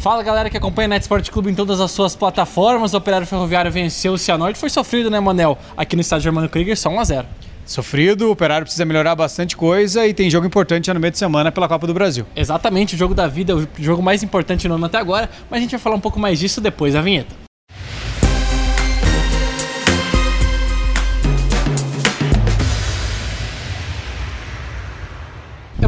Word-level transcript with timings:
Fala 0.00 0.22
galera 0.22 0.48
que 0.48 0.56
acompanha 0.56 0.86
o 0.86 0.88
Net 0.88 1.02
Sport 1.02 1.28
Clube 1.28 1.50
em 1.50 1.54
todas 1.54 1.78
as 1.78 1.90
suas 1.90 2.16
plataformas. 2.16 2.94
O 2.94 2.96
Operário 2.96 3.26
Ferroviário 3.26 3.70
venceu 3.70 4.14
o 4.14 4.18
Cianorte. 4.18 4.58
Foi 4.58 4.70
sofrido, 4.70 5.10
né, 5.10 5.20
Manel? 5.20 5.58
Aqui 5.76 5.94
no 5.94 6.00
estádio 6.00 6.24
Germano 6.24 6.48
Krieger, 6.48 6.74
só 6.74 6.88
1x0. 6.88 7.26
Sofrido, 7.66 8.28
o 8.28 8.30
Operário 8.30 8.64
precisa 8.64 8.86
melhorar 8.86 9.14
bastante 9.14 9.54
coisa 9.54 10.06
e 10.06 10.14
tem 10.14 10.30
jogo 10.30 10.46
importante 10.46 10.90
no 10.90 10.98
meio 10.98 11.10
de 11.10 11.18
semana 11.18 11.52
pela 11.52 11.68
Copa 11.68 11.86
do 11.86 11.92
Brasil. 11.92 12.24
Exatamente, 12.34 12.94
o 12.94 12.98
jogo 12.98 13.14
da 13.14 13.28
vida, 13.28 13.54
o 13.54 13.68
jogo 13.78 14.02
mais 14.02 14.22
importante 14.22 14.66
no 14.66 14.76
ano 14.76 14.86
até 14.86 14.96
agora, 14.96 15.28
mas 15.50 15.58
a 15.58 15.60
gente 15.60 15.72
vai 15.72 15.80
falar 15.80 15.96
um 15.96 16.00
pouco 16.00 16.18
mais 16.18 16.38
disso 16.38 16.62
depois 16.62 16.94
da 16.94 17.02
vinheta. 17.02 17.49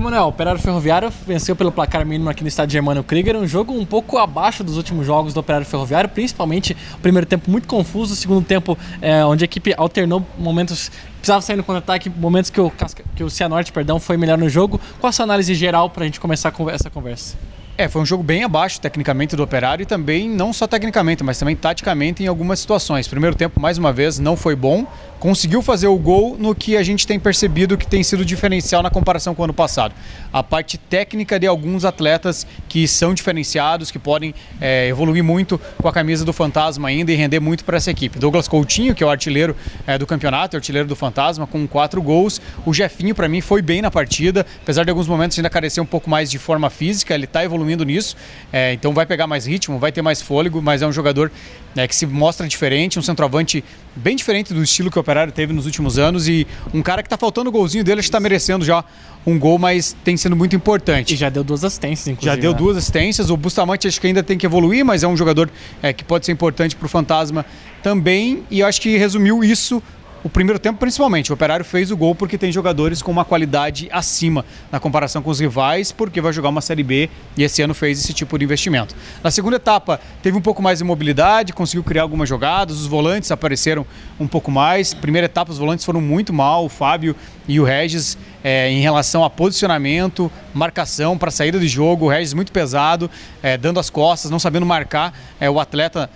Emanuel, 0.02 0.26
Operário 0.26 0.60
Ferroviário 0.60 1.12
venceu 1.24 1.54
pelo 1.54 1.70
placar 1.70 2.04
mínimo 2.04 2.28
aqui 2.28 2.42
no 2.42 2.48
estádio 2.48 2.72
Germano 2.72 3.04
Krieger, 3.04 3.36
um 3.36 3.46
jogo 3.46 3.72
um 3.72 3.86
pouco 3.86 4.18
abaixo 4.18 4.64
dos 4.64 4.76
últimos 4.76 5.06
jogos 5.06 5.32
do 5.32 5.38
Operário 5.38 5.64
Ferroviário, 5.64 6.10
principalmente 6.10 6.76
o 6.94 6.98
primeiro 6.98 7.24
tempo 7.24 7.48
muito 7.48 7.68
confuso, 7.68 8.12
o 8.12 8.16
segundo 8.16 8.44
tempo 8.44 8.76
é, 9.00 9.24
onde 9.24 9.44
a 9.44 9.46
equipe 9.46 9.72
alternou 9.76 10.26
momentos 10.36 10.90
precisava 11.18 11.40
sair 11.40 11.54
no 11.54 11.62
contra-ataque, 11.62 12.10
momentos 12.10 12.50
que 12.50 12.60
o, 12.60 12.72
que 13.14 13.22
o 13.22 13.30
Cianorte 13.30 13.70
perdão, 13.70 14.00
foi 14.00 14.16
melhor 14.16 14.36
no 14.36 14.48
jogo. 14.48 14.80
Qual 14.98 15.08
a 15.08 15.12
sua 15.12 15.22
análise 15.22 15.54
geral 15.54 15.88
para 15.88 16.02
a 16.02 16.06
gente 16.06 16.18
começar 16.18 16.52
essa 16.72 16.90
conversa? 16.90 17.38
É, 17.78 17.88
foi 17.88 18.02
um 18.02 18.06
jogo 18.06 18.22
bem 18.22 18.44
abaixo 18.44 18.80
tecnicamente 18.80 19.34
do 19.34 19.42
Operário 19.42 19.82
e 19.82 19.86
também 19.86 20.28
não 20.28 20.52
só 20.52 20.66
tecnicamente, 20.66 21.24
mas 21.24 21.38
também 21.38 21.56
taticamente 21.56 22.22
em 22.22 22.26
algumas 22.26 22.60
situações. 22.60 23.08
Primeiro 23.08 23.34
tempo, 23.34 23.58
mais 23.60 23.78
uma 23.78 23.92
vez, 23.92 24.18
não 24.18 24.36
foi 24.36 24.54
bom. 24.54 24.86
Conseguiu 25.22 25.62
fazer 25.62 25.86
o 25.86 25.96
gol 25.96 26.36
no 26.36 26.52
que 26.52 26.76
a 26.76 26.82
gente 26.82 27.06
tem 27.06 27.16
percebido 27.16 27.78
que 27.78 27.86
tem 27.86 28.02
sido 28.02 28.24
diferencial 28.24 28.82
na 28.82 28.90
comparação 28.90 29.36
com 29.36 29.42
o 29.42 29.44
ano 29.44 29.54
passado. 29.54 29.94
A 30.32 30.42
parte 30.42 30.76
técnica 30.76 31.38
de 31.38 31.46
alguns 31.46 31.84
atletas 31.84 32.44
que 32.68 32.88
são 32.88 33.14
diferenciados, 33.14 33.92
que 33.92 34.00
podem 34.00 34.34
é, 34.60 34.88
evoluir 34.88 35.22
muito 35.22 35.60
com 35.80 35.86
a 35.86 35.92
camisa 35.92 36.24
do 36.24 36.32
Fantasma 36.32 36.88
ainda 36.88 37.12
e 37.12 37.14
render 37.14 37.38
muito 37.38 37.64
para 37.64 37.76
essa 37.76 37.88
equipe. 37.88 38.18
Douglas 38.18 38.48
Coutinho, 38.48 38.96
que 38.96 39.04
é 39.04 39.06
o 39.06 39.10
artilheiro 39.10 39.54
é, 39.86 39.96
do 39.96 40.08
campeonato, 40.08 40.56
artilheiro 40.56 40.88
do 40.88 40.96
Fantasma, 40.96 41.46
com 41.46 41.68
quatro 41.68 42.02
gols. 42.02 42.40
O 42.66 42.74
Jefinho, 42.74 43.14
para 43.14 43.28
mim, 43.28 43.40
foi 43.40 43.62
bem 43.62 43.80
na 43.80 43.92
partida, 43.92 44.44
apesar 44.60 44.82
de 44.82 44.90
alguns 44.90 45.06
momentos 45.06 45.38
ainda 45.38 45.48
carecer 45.48 45.80
um 45.80 45.86
pouco 45.86 46.10
mais 46.10 46.32
de 46.32 46.38
forma 46.40 46.68
física, 46.68 47.14
ele 47.14 47.26
está 47.26 47.44
evoluindo 47.44 47.84
nisso, 47.84 48.16
é, 48.52 48.72
então 48.72 48.92
vai 48.92 49.06
pegar 49.06 49.28
mais 49.28 49.46
ritmo, 49.46 49.78
vai 49.78 49.92
ter 49.92 50.02
mais 50.02 50.20
fôlego, 50.20 50.60
mas 50.60 50.82
é 50.82 50.86
um 50.86 50.92
jogador 50.92 51.30
é, 51.76 51.86
que 51.86 51.94
se 51.94 52.06
mostra 52.06 52.48
diferente, 52.48 52.98
um 52.98 53.02
centroavante 53.02 53.62
bem 53.94 54.16
diferente 54.16 54.54
do 54.54 54.62
estilo 54.62 54.90
que 54.90 54.98
o 54.98 55.00
Operário 55.00 55.32
teve 55.32 55.52
nos 55.52 55.66
últimos 55.66 55.98
anos 55.98 56.28
e 56.28 56.46
um 56.72 56.82
cara 56.82 57.02
que 57.02 57.06
está 57.06 57.16
faltando 57.16 57.50
o 57.50 57.52
golzinho 57.52 57.84
dele, 57.84 58.00
está 58.00 58.18
merecendo 58.18 58.64
já 58.64 58.84
um 59.26 59.38
gol, 59.38 59.58
mas 59.58 59.94
tem 60.04 60.16
sendo 60.16 60.34
muito 60.34 60.56
importante. 60.56 61.14
E 61.14 61.16
já 61.16 61.28
deu 61.28 61.44
duas 61.44 61.62
assistências, 61.64 62.08
inclusive. 62.08 62.34
Já 62.36 62.40
deu 62.40 62.52
né? 62.52 62.58
duas 62.58 62.76
assistências. 62.76 63.30
O 63.30 63.36
Bustamante 63.36 63.86
acho 63.86 64.00
que 64.00 64.06
ainda 64.06 64.22
tem 64.22 64.36
que 64.36 64.46
evoluir, 64.46 64.84
mas 64.84 65.02
é 65.02 65.08
um 65.08 65.16
jogador 65.16 65.50
é, 65.82 65.92
que 65.92 66.02
pode 66.04 66.26
ser 66.26 66.32
importante 66.32 66.74
para 66.74 66.86
o 66.86 66.88
Fantasma 66.88 67.44
também. 67.82 68.42
E 68.50 68.62
acho 68.62 68.80
que 68.80 68.96
resumiu 68.96 69.44
isso 69.44 69.82
o 70.24 70.28
primeiro 70.28 70.58
tempo, 70.58 70.78
principalmente, 70.78 71.32
o 71.32 71.34
Operário 71.34 71.64
fez 71.64 71.90
o 71.90 71.96
gol 71.96 72.14
porque 72.14 72.38
tem 72.38 72.52
jogadores 72.52 73.02
com 73.02 73.10
uma 73.10 73.24
qualidade 73.24 73.88
acima 73.90 74.44
na 74.70 74.78
comparação 74.78 75.20
com 75.20 75.30
os 75.30 75.40
rivais, 75.40 75.90
porque 75.90 76.20
vai 76.20 76.32
jogar 76.32 76.48
uma 76.48 76.60
Série 76.60 76.84
B 76.84 77.10
e 77.36 77.42
esse 77.42 77.60
ano 77.60 77.74
fez 77.74 77.98
esse 77.98 78.12
tipo 78.12 78.38
de 78.38 78.44
investimento. 78.44 78.94
Na 79.22 79.32
segunda 79.32 79.56
etapa, 79.56 80.00
teve 80.22 80.36
um 80.36 80.40
pouco 80.40 80.62
mais 80.62 80.78
de 80.78 80.84
mobilidade, 80.84 81.52
conseguiu 81.52 81.82
criar 81.82 82.02
algumas 82.02 82.28
jogadas, 82.28 82.78
os 82.78 82.86
volantes 82.86 83.32
apareceram 83.32 83.84
um 84.20 84.28
pouco 84.28 84.48
mais. 84.48 84.94
Primeira 84.94 85.26
etapa, 85.26 85.50
os 85.50 85.58
volantes 85.58 85.84
foram 85.84 86.00
muito 86.00 86.32
mal, 86.32 86.64
o 86.64 86.68
Fábio 86.68 87.16
e 87.48 87.58
o 87.58 87.64
Regis, 87.64 88.16
é, 88.44 88.70
em 88.70 88.80
relação 88.80 89.24
a 89.24 89.30
posicionamento, 89.30 90.30
marcação 90.54 91.18
para 91.18 91.32
saída 91.32 91.58
de 91.58 91.66
jogo. 91.66 92.06
O 92.06 92.08
Regis 92.08 92.32
muito 92.32 92.52
pesado, 92.52 93.10
é, 93.42 93.56
dando 93.56 93.80
as 93.80 93.90
costas, 93.90 94.30
não 94.30 94.38
sabendo 94.38 94.64
marcar 94.64 95.12
é, 95.40 95.50
o 95.50 95.58
atleta. 95.58 96.08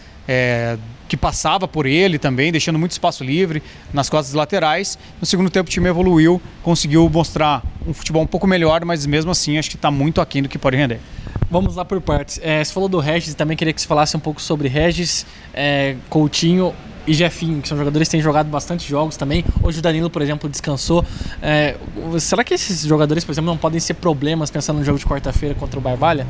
Que 1.08 1.16
passava 1.16 1.68
por 1.68 1.86
ele 1.86 2.18
também, 2.18 2.50
deixando 2.50 2.78
muito 2.78 2.92
espaço 2.92 3.22
livre 3.22 3.62
nas 3.92 4.08
costas 4.08 4.34
laterais. 4.34 4.98
No 5.20 5.26
segundo 5.26 5.50
tempo 5.50 5.68
o 5.68 5.72
time 5.72 5.88
evoluiu, 5.88 6.40
conseguiu 6.62 7.08
mostrar 7.08 7.62
um 7.86 7.94
futebol 7.94 8.22
um 8.22 8.26
pouco 8.26 8.46
melhor, 8.46 8.84
mas 8.84 9.06
mesmo 9.06 9.30
assim 9.30 9.58
acho 9.58 9.70
que 9.70 9.76
está 9.76 9.90
muito 9.90 10.20
aquém 10.20 10.42
do 10.42 10.48
que 10.48 10.58
pode 10.58 10.76
render. 10.76 11.00
Vamos 11.48 11.76
lá 11.76 11.84
por 11.84 12.00
partes. 12.00 12.40
É, 12.42 12.62
você 12.62 12.72
falou 12.72 12.88
do 12.88 12.98
Regis 12.98 13.34
também 13.34 13.56
queria 13.56 13.72
que 13.72 13.80
você 13.80 13.86
falasse 13.86 14.16
um 14.16 14.20
pouco 14.20 14.42
sobre 14.42 14.68
Regis, 14.68 15.24
é, 15.54 15.94
Coutinho 16.10 16.74
e 17.06 17.14
Jefinho, 17.14 17.62
que 17.62 17.68
são 17.68 17.78
jogadores 17.78 18.08
que 18.08 18.12
têm 18.12 18.20
jogado 18.20 18.48
bastante 18.48 18.88
jogos 18.88 19.16
também. 19.16 19.44
Hoje 19.62 19.78
o 19.78 19.82
Danilo, 19.82 20.10
por 20.10 20.22
exemplo, 20.22 20.50
descansou. 20.50 21.04
É, 21.40 21.76
será 22.18 22.42
que 22.42 22.52
esses 22.52 22.82
jogadores, 22.82 23.24
por 23.24 23.30
exemplo, 23.30 23.48
não 23.48 23.56
podem 23.56 23.78
ser 23.78 23.94
problemas 23.94 24.50
pensando 24.50 24.78
no 24.78 24.84
jogo 24.84 24.98
de 24.98 25.06
quarta-feira 25.06 25.54
contra 25.54 25.78
o 25.78 25.82
Barbalha? 25.82 26.26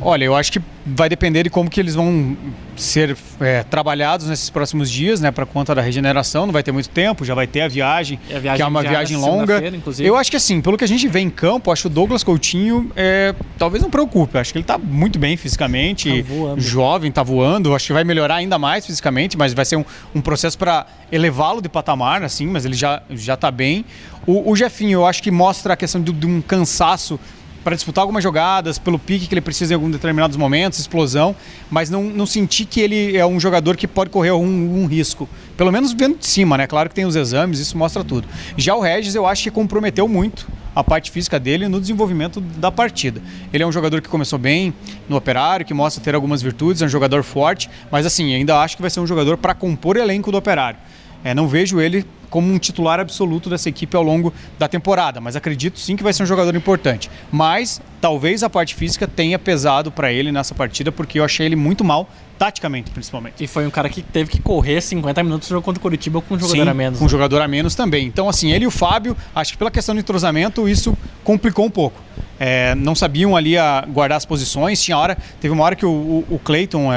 Olha, 0.00 0.24
eu 0.24 0.34
acho 0.34 0.52
que 0.52 0.60
vai 0.86 1.08
depender 1.08 1.44
de 1.44 1.50
como 1.50 1.70
que 1.70 1.80
eles 1.80 1.94
vão 1.94 2.36
ser 2.76 3.16
é, 3.40 3.62
trabalhados 3.62 4.28
nesses 4.28 4.50
próximos 4.50 4.90
dias, 4.90 5.20
né, 5.20 5.30
para 5.30 5.46
conta 5.46 5.74
da 5.74 5.80
regeneração. 5.80 6.46
Não 6.46 6.52
vai 6.52 6.62
ter 6.62 6.72
muito 6.72 6.88
tempo, 6.88 7.24
já 7.24 7.34
vai 7.34 7.46
ter 7.46 7.62
a 7.62 7.68
viagem, 7.68 8.18
a 8.28 8.38
viagem 8.38 8.56
que 8.56 8.62
é 8.62 8.66
uma 8.66 8.82
viagem 8.82 9.16
longa. 9.16 9.62
Eu 9.98 10.16
acho 10.16 10.30
que 10.30 10.36
assim, 10.36 10.60
pelo 10.60 10.76
que 10.76 10.84
a 10.84 10.88
gente 10.88 11.06
vê 11.08 11.20
em 11.20 11.30
campo, 11.30 11.70
acho 11.70 11.82
que 11.82 11.86
o 11.86 11.90
Douglas 11.90 12.22
Coutinho 12.22 12.90
é, 12.96 13.34
talvez 13.58 13.82
não 13.82 13.90
preocupe. 13.90 14.36
Acho 14.36 14.52
que 14.52 14.58
ele 14.58 14.64
está 14.64 14.76
muito 14.76 15.18
bem 15.18 15.36
fisicamente, 15.36 16.22
tá 16.22 16.54
jovem, 16.56 17.08
está 17.08 17.22
voando. 17.22 17.74
Acho 17.74 17.86
que 17.86 17.92
vai 17.92 18.04
melhorar 18.04 18.36
ainda 18.36 18.58
mais 18.58 18.84
fisicamente, 18.84 19.38
mas 19.38 19.54
vai 19.54 19.64
ser 19.64 19.76
um, 19.76 19.84
um 20.14 20.20
processo 20.20 20.58
para 20.58 20.86
elevá-lo 21.10 21.62
de 21.62 21.68
patamar, 21.68 22.22
assim. 22.22 22.46
Mas 22.46 22.64
ele 22.64 22.74
já 22.74 23.02
já 23.10 23.34
está 23.34 23.50
bem. 23.50 23.84
O, 24.26 24.50
o 24.50 24.56
Jefinho, 24.56 25.00
eu 25.00 25.06
acho 25.06 25.22
que 25.22 25.30
mostra 25.30 25.74
a 25.74 25.76
questão 25.76 26.00
de, 26.00 26.12
de 26.12 26.26
um 26.26 26.40
cansaço 26.40 27.18
para 27.64 27.74
disputar 27.74 28.02
algumas 28.02 28.22
jogadas, 28.22 28.78
pelo 28.78 28.98
pique 28.98 29.26
que 29.26 29.34
ele 29.34 29.40
precisa 29.40 29.72
em 29.72 29.76
alguns 29.76 29.92
determinados 29.92 30.36
momentos, 30.36 30.78
explosão, 30.78 31.34
mas 31.70 31.88
não, 31.88 32.04
não 32.04 32.26
sentir 32.26 32.66
que 32.66 32.80
ele 32.80 33.16
é 33.16 33.26
um 33.26 33.40
jogador 33.40 33.76
que 33.76 33.88
pode 33.88 34.10
correr 34.10 34.32
um, 34.32 34.82
um, 34.82 34.86
risco. 34.86 35.26
Pelo 35.56 35.72
menos 35.72 35.92
vendo 35.92 36.18
de 36.18 36.26
cima, 36.26 36.58
né? 36.58 36.66
Claro 36.66 36.90
que 36.90 36.94
tem 36.94 37.06
os 37.06 37.16
exames, 37.16 37.58
isso 37.58 37.76
mostra 37.78 38.04
tudo. 38.04 38.28
Já 38.56 38.74
o 38.74 38.80
Regis, 38.80 39.14
eu 39.14 39.26
acho 39.26 39.42
que 39.42 39.50
comprometeu 39.50 40.06
muito 40.06 40.46
a 40.76 40.84
parte 40.84 41.10
física 41.10 41.40
dele 41.40 41.66
no 41.66 41.80
desenvolvimento 41.80 42.40
da 42.40 42.70
partida. 42.70 43.22
Ele 43.52 43.62
é 43.62 43.66
um 43.66 43.72
jogador 43.72 44.02
que 44.02 44.08
começou 44.08 44.38
bem 44.38 44.74
no 45.08 45.16
operário, 45.16 45.64
que 45.64 45.72
mostra 45.72 46.02
ter 46.02 46.14
algumas 46.14 46.42
virtudes, 46.42 46.82
é 46.82 46.84
um 46.84 46.88
jogador 46.88 47.22
forte, 47.22 47.70
mas 47.90 48.04
assim, 48.04 48.34
ainda 48.34 48.60
acho 48.60 48.76
que 48.76 48.82
vai 48.82 48.90
ser 48.90 49.00
um 49.00 49.06
jogador 49.06 49.38
para 49.38 49.54
compor 49.54 49.96
elenco 49.96 50.30
do 50.30 50.36
operário. 50.36 50.78
É, 51.24 51.34
não 51.34 51.48
vejo 51.48 51.80
ele 51.80 52.04
como 52.28 52.52
um 52.52 52.58
titular 52.58 53.00
absoluto 53.00 53.48
dessa 53.48 53.68
equipe 53.68 53.96
ao 53.96 54.02
longo 54.02 54.32
da 54.58 54.68
temporada, 54.68 55.20
mas 55.20 55.34
acredito 55.34 55.80
sim 55.80 55.96
que 55.96 56.02
vai 56.02 56.12
ser 56.12 56.22
um 56.22 56.26
jogador 56.26 56.54
importante. 56.54 57.10
Mas 57.32 57.80
talvez 58.04 58.42
a 58.42 58.50
parte 58.50 58.74
física 58.74 59.08
tenha 59.08 59.38
pesado 59.38 59.90
para 59.90 60.12
ele 60.12 60.30
nessa 60.30 60.54
partida, 60.54 60.92
porque 60.92 61.18
eu 61.18 61.24
achei 61.24 61.46
ele 61.46 61.56
muito 61.56 61.82
mal, 61.82 62.06
taticamente 62.38 62.90
principalmente. 62.90 63.42
E 63.42 63.46
foi 63.46 63.66
um 63.66 63.70
cara 63.70 63.88
que 63.88 64.02
teve 64.02 64.28
que 64.30 64.42
correr 64.42 64.82
50 64.82 65.22
minutos 65.22 65.48
no 65.48 65.54
jogo 65.54 65.64
contra 65.64 65.78
o 65.78 65.82
Curitiba 65.82 66.20
com 66.20 66.34
um 66.34 66.38
jogador 66.38 66.64
sim, 66.64 66.68
a 66.68 66.74
menos. 66.74 66.98
Com 66.98 67.06
um 67.06 67.08
né? 67.08 67.10
jogador 67.10 67.40
a 67.40 67.48
menos 67.48 67.74
também. 67.74 68.06
Então, 68.06 68.28
assim, 68.28 68.52
ele 68.52 68.64
e 68.64 68.66
o 68.66 68.70
Fábio, 68.70 69.16
acho 69.34 69.52
que 69.52 69.56
pela 69.56 69.70
questão 69.70 69.94
do 69.94 70.02
entrosamento, 70.02 70.68
isso 70.68 70.94
complicou 71.24 71.64
um 71.64 71.70
pouco 71.70 71.98
é, 72.38 72.74
não 72.74 72.94
sabiam 72.94 73.36
ali 73.36 73.56
a 73.56 73.84
guardar 73.88 74.16
as 74.16 74.24
posições. 74.24 74.82
Tinha 74.82 74.98
hora, 74.98 75.16
teve 75.40 75.52
uma 75.52 75.64
hora 75.64 75.76
que 75.76 75.86
o, 75.86 75.90
o, 75.90 76.26
o 76.30 76.38
Cleiton 76.38 76.90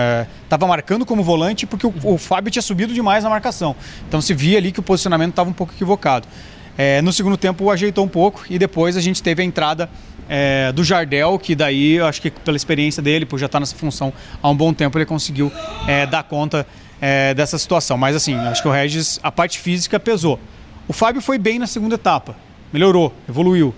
estava 0.43 0.65
é, 0.65 0.67
marcando 0.67 1.05
como 1.05 1.23
volante 1.23 1.65
porque 1.65 1.85
o, 1.85 1.93
o, 2.03 2.17
Fábio 2.17 2.51
tinha 2.51 2.61
subido 2.61 2.93
demais 2.93 3.23
na 3.23 3.29
marcação. 3.29 3.75
Então 4.07 4.21
se 4.21 4.33
via 4.33 4.57
ali 4.57 4.71
que 4.71 4.79
o 4.79 4.83
posicionamento 4.83 5.31
estava 5.31 5.49
um 5.49 5.53
pouco 5.53 5.73
equivocado. 5.73 6.27
É, 6.77 7.01
no 7.01 7.11
segundo 7.11 7.35
tempo 7.35 7.69
ajeitou 7.71 8.05
um 8.05 8.07
pouco 8.07 8.45
e 8.49 8.59
depois 8.59 8.95
a 8.95 9.01
gente 9.01 9.23
teve 9.23 9.41
a 9.41 9.45
entrada 9.45 9.89
é, 10.29 10.71
do 10.71 10.83
Jardel, 10.83 11.39
que 11.39 11.55
daí 11.55 11.99
acho 11.99 12.21
que 12.21 12.29
pela 12.29 12.55
experiência 12.55 13.01
dele, 13.01 13.25
por 13.25 13.39
já 13.39 13.47
estar 13.47 13.59
nessa 13.59 13.75
função 13.75 14.13
há 14.41 14.49
um 14.49 14.55
bom 14.55 14.73
tempo, 14.73 14.97
ele 14.97 15.05
conseguiu 15.05 15.51
é, 15.87 16.05
dar 16.05 16.23
conta 16.23 16.67
é, 17.01 17.33
dessa 17.33 17.57
situação. 17.57 17.97
Mas 17.97 18.15
assim, 18.15 18.35
acho 18.35 18.61
que 18.61 18.67
o 18.67 18.71
Regis, 18.71 19.19
a 19.23 19.31
parte 19.31 19.59
física 19.59 19.99
pesou. 19.99 20.39
O 20.87 20.93
Fábio 20.93 21.21
foi 21.21 21.37
bem 21.37 21.59
na 21.59 21.67
segunda 21.67 21.95
etapa, 21.95 22.35
melhorou, 22.71 23.13
evoluiu. 23.27 23.73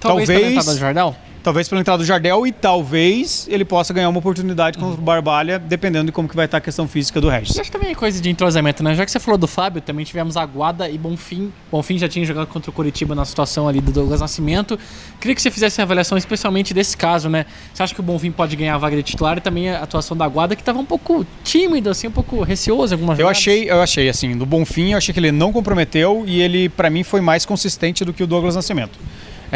Talvez, 0.00 0.28
talvez 0.28 0.28
pela 0.28 0.50
entrada 0.50 0.72
do 0.72 0.78
Jardel? 0.80 1.16
Talvez 1.44 1.68
pela 1.68 1.78
entrada 1.78 1.98
do 1.98 2.06
Jardel 2.06 2.46
e 2.46 2.52
talvez 2.52 3.46
ele 3.50 3.66
possa 3.66 3.92
ganhar 3.92 4.08
uma 4.08 4.18
oportunidade 4.18 4.78
contra 4.78 4.98
o 4.98 5.04
Barbalha, 5.04 5.58
dependendo 5.58 6.06
de 6.06 6.12
como 6.12 6.26
que 6.26 6.34
vai 6.34 6.46
estar 6.46 6.56
a 6.56 6.60
questão 6.60 6.88
física 6.88 7.20
do 7.20 7.28
Regis. 7.28 7.54
E 7.54 7.60
acho 7.60 7.70
também 7.70 7.90
é 7.90 7.94
coisa 7.94 8.18
de 8.18 8.30
entrosamento, 8.30 8.82
né? 8.82 8.94
Já 8.94 9.04
que 9.04 9.12
você 9.12 9.20
falou 9.20 9.36
do 9.36 9.46
Fábio, 9.46 9.82
também 9.82 10.06
tivemos 10.06 10.38
Aguada 10.38 10.88
e 10.88 10.96
Bonfim. 10.96 11.52
Bonfim 11.70 11.98
já 11.98 12.08
tinha 12.08 12.24
jogado 12.24 12.46
contra 12.46 12.70
o 12.70 12.72
Curitiba 12.72 13.14
na 13.14 13.26
situação 13.26 13.68
ali 13.68 13.82
do 13.82 13.92
Douglas 13.92 14.22
Nascimento. 14.22 14.78
Queria 15.20 15.34
que 15.34 15.42
você 15.42 15.50
fizesse 15.50 15.82
a 15.82 15.84
avaliação 15.84 16.16
especialmente 16.16 16.72
desse 16.72 16.96
caso, 16.96 17.28
né? 17.28 17.44
Você 17.74 17.82
acha 17.82 17.94
que 17.94 18.00
o 18.00 18.02
Bonfim 18.02 18.30
pode 18.30 18.56
ganhar 18.56 18.76
a 18.76 18.78
vaga 18.78 18.96
de 18.96 19.02
titular 19.02 19.36
e 19.36 19.42
também 19.42 19.68
a 19.68 19.82
atuação 19.82 20.16
da 20.16 20.24
Aguada, 20.24 20.56
que 20.56 20.62
estava 20.62 20.78
um 20.78 20.86
pouco 20.86 21.26
tímido, 21.44 21.90
assim, 21.90 22.06
um 22.06 22.10
pouco 22.10 22.42
receoso 22.42 22.94
em 22.94 22.96
algumas 22.96 23.18
Eu 23.18 23.28
achei, 23.28 23.70
eu 23.70 23.82
achei, 23.82 24.08
assim, 24.08 24.34
do 24.34 24.46
Bonfim, 24.46 24.92
eu 24.92 24.96
achei 24.96 25.12
que 25.12 25.20
ele 25.20 25.30
não 25.30 25.52
comprometeu 25.52 26.24
e 26.26 26.40
ele, 26.40 26.70
para 26.70 26.88
mim, 26.88 27.02
foi 27.02 27.20
mais 27.20 27.44
consistente 27.44 28.02
do 28.02 28.14
que 28.14 28.22
o 28.22 28.26
Douglas 28.26 28.56
Nascimento. 28.56 28.98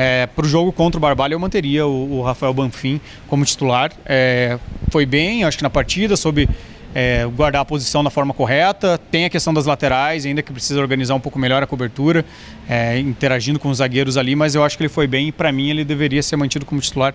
É, 0.00 0.28
para 0.28 0.46
o 0.46 0.48
jogo 0.48 0.70
contra 0.70 0.96
o 0.96 1.00
Barbalha 1.00 1.34
eu 1.34 1.40
manteria 1.40 1.84
o, 1.84 2.18
o 2.18 2.22
Rafael 2.22 2.54
Banfim 2.54 3.00
como 3.26 3.44
titular. 3.44 3.90
É, 4.06 4.56
foi 4.92 5.04
bem, 5.04 5.42
acho 5.42 5.56
que 5.56 5.62
na 5.64 5.70
partida, 5.70 6.16
soube 6.16 6.48
é, 6.94 7.26
guardar 7.34 7.62
a 7.62 7.64
posição 7.64 8.04
da 8.04 8.08
forma 8.08 8.32
correta. 8.32 8.96
Tem 9.10 9.24
a 9.24 9.28
questão 9.28 9.52
das 9.52 9.66
laterais, 9.66 10.24
ainda 10.24 10.40
que 10.40 10.52
precisa 10.52 10.80
organizar 10.80 11.16
um 11.16 11.20
pouco 11.20 11.36
melhor 11.36 11.64
a 11.64 11.66
cobertura, 11.66 12.24
é, 12.68 12.96
interagindo 13.00 13.58
com 13.58 13.70
os 13.70 13.78
zagueiros 13.78 14.16
ali, 14.16 14.36
mas 14.36 14.54
eu 14.54 14.62
acho 14.62 14.76
que 14.76 14.84
ele 14.84 14.88
foi 14.88 15.08
bem 15.08 15.28
e 15.28 15.32
para 15.32 15.50
mim 15.50 15.68
ele 15.68 15.84
deveria 15.84 16.22
ser 16.22 16.36
mantido 16.36 16.64
como 16.64 16.80
titular 16.80 17.12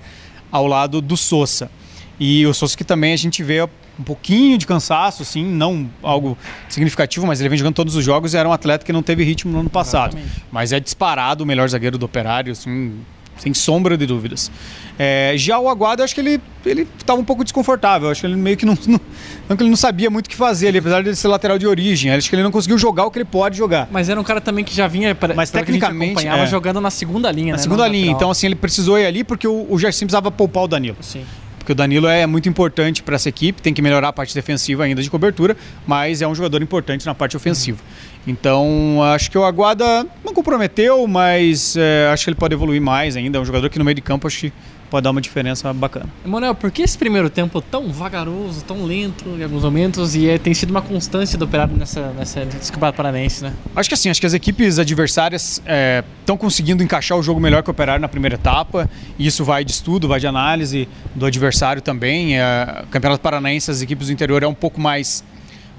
ao 0.51 0.68
lado 0.68 1.00
do 1.00 1.15
Sousa. 1.15 1.71
E 2.19 2.45
o 2.45 2.54
Souza 2.54 2.77
que 2.77 2.83
também 2.83 3.13
a 3.13 3.18
gente 3.18 3.44
vê 3.44 3.63
um 4.00 4.04
pouquinho 4.04 4.57
de 4.57 4.65
cansaço, 4.65 5.21
assim, 5.21 5.45
não 5.45 5.89
algo 6.01 6.38
significativo, 6.69 7.27
mas 7.27 7.39
ele 7.39 7.50
vem 7.50 7.57
jogando 7.57 7.75
todos 7.75 7.95
os 7.95 8.04
jogos 8.04 8.33
e 8.33 8.38
era 8.38 8.48
um 8.48 8.54
atleta 8.54 8.86
que 8.86 8.94
não 8.94 9.04
teve 9.04 9.24
ritmo 9.24 9.51
no 9.51 9.60
ano 9.60 9.69
passado. 9.69 10.18
Exatamente. 10.18 10.45
Mas 10.51 10.71
é 10.71 10.80
disparado 10.80 11.44
o 11.44 11.48
melhor 11.48 11.68
zagueiro 11.69 11.98
do 11.98 12.06
Operário, 12.06 12.51
assim, 12.51 13.00
sem 13.38 13.54
sombra 13.54 13.98
de 13.98 14.06
dúvidas. 14.06 14.51
É, 14.98 15.33
já 15.38 15.60
o 15.60 15.68
Aguado, 15.68 16.04
acho 16.04 16.13
que 16.13 16.21
ele 16.21 16.42
ele 16.65 16.88
estava 16.98 17.19
um 17.19 17.25
pouco 17.25 17.44
desconfortável. 17.44 18.10
Acho 18.10 18.21
que 18.21 18.27
ele 18.27 18.36
meio 18.36 18.56
que 18.56 18.66
não, 18.66 18.77
não, 18.88 19.01
não, 19.50 19.57
que 19.57 19.63
ele 19.63 19.69
não 19.69 19.77
sabia 19.77 20.09
muito 20.09 20.27
o 20.27 20.30
que 20.30 20.36
fazer 20.36 20.69
ali, 20.69 20.77
apesar 20.77 21.04
de 21.04 21.16
ser 21.16 21.27
lateral 21.27 21.57
de 21.57 21.68
origem. 21.68 22.12
Acho 22.12 22.30
que 22.30 22.36
ele 22.36 22.44
não 22.44 22.51
conseguiu 22.51 22.77
jogar 22.77 23.06
o 23.06 23.12
que 23.12 23.18
ele 23.18 23.25
pode 23.25 23.57
jogar. 23.57 23.88
Mas 23.92 24.07
era 24.07 24.19
um 24.19 24.24
cara 24.24 24.39
também 24.39 24.63
que 24.63 24.74
já 24.74 24.88
vinha, 24.88 25.16
mas 25.36 25.50
tecnicamente, 25.50 26.25
é, 26.25 26.45
jogando 26.45 26.80
na 26.80 26.89
segunda 26.89 27.31
linha, 27.31 27.54
na 27.54 27.57
né, 27.57 27.63
segunda 27.63 27.88
linha. 27.88 28.12
Então 28.12 28.31
assim 28.31 28.48
ele 28.48 28.56
precisou 28.56 28.98
ir 28.98 29.06
ali 29.06 29.24
porque 29.24 29.48
o, 29.48 29.68
o 29.69 29.77
Gerson 29.77 30.06
precisava 30.06 30.31
poupar 30.31 30.63
o 30.63 30.68
Danilo. 30.68 30.98
Sim 31.01 31.25
porque 31.63 31.71
o 31.71 31.75
Danilo 31.75 32.07
é 32.07 32.27
muito 32.27 32.50
importante 32.50 33.01
para 33.01 33.15
essa 33.15 33.30
equipe, 33.30 33.62
tem 33.62 33.74
que 33.74 33.81
melhorar 33.81 34.10
a 34.10 34.13
parte 34.13 34.36
defensiva 34.36 34.83
ainda 34.83 35.01
de 35.01 35.10
cobertura, 35.10 35.56
mas 35.88 36.21
é 36.21 36.27
um 36.27 36.36
jogador 36.36 36.62
importante 36.62 37.06
na 37.06 37.15
parte 37.15 37.38
ofensiva. 37.38 37.81
Então, 38.27 39.01
acho 39.01 39.31
que 39.31 39.38
o 39.38 39.45
Aguada 39.45 40.06
não 40.25 40.33
comprometeu, 40.33 41.07
mas 41.07 41.77
é, 41.77 42.10
acho 42.12 42.25
que 42.25 42.30
ele 42.31 42.36
pode 42.36 42.54
evoluir 42.54 42.81
mais 42.81 43.15
ainda. 43.15 43.38
É 43.38 43.42
um 43.42 43.45
jogador 43.45 43.69
que 43.69 43.80
no 43.80 43.86
meio 43.86 43.95
de 43.95 44.01
campo 44.01 44.27
acho 44.27 44.42
que 44.42 44.54
pode 44.94 45.06
dar 45.06 45.10
uma 45.10 45.22
diferença 45.22 45.74
bacana. 45.74 46.06
Emanuel, 46.24 46.54
por 46.54 46.69
que 46.69 46.84
esse 46.84 46.95
primeiro 46.95 47.28
tempo 47.28 47.60
tão 47.60 47.92
vagaroso, 47.92 48.63
tão 48.63 48.86
lento 48.86 49.25
em 49.28 49.44
alguns 49.44 49.63
momentos 49.63 50.13
e 50.13 50.30
é, 50.30 50.38
tem 50.38 50.54
sido 50.54 50.69
uma 50.69 50.84
constância 50.84 51.36
do 51.36 51.45
operário 51.45 51.75
nessa, 51.75 52.13
nessa 52.13 52.42
campeonato 52.72 52.98
paranaense, 52.98 53.44
né? 53.44 53.54
Acho 53.75 53.90
que 53.90 53.95
assim, 53.95 54.12
acho 54.12 54.19
que 54.19 54.28
as 54.28 54.36
equipes 54.36 54.78
adversárias 54.78 55.60
estão 56.19 56.36
é, 56.36 56.38
conseguindo 56.38 56.84
encaixar 56.84 57.18
o 57.18 57.24
jogo 57.24 57.40
melhor 57.40 57.63
que 57.63 57.72
o 57.72 57.72
operário 57.72 58.00
na 58.00 58.07
primeira 58.07 58.36
etapa 58.36 58.88
e 59.18 59.25
isso 59.25 59.44
vai 59.44 59.66
de 59.66 59.72
estudo, 59.72 60.07
vai 60.07 60.19
de 60.19 60.28
análise 60.28 60.88
do 61.16 61.25
adversário 61.25 61.81
também. 61.81 62.40
É, 62.40 62.84
campeonato 62.92 63.24
paranaense, 63.24 63.72
as 63.72 63.81
equipes 63.81 64.06
do 64.06 64.13
interior 64.13 64.44
é 64.44 64.48
um 64.48 64.54
pouco 64.54 64.80
mais 64.80 65.24